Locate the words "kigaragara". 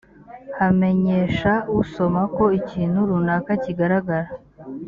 3.63-4.29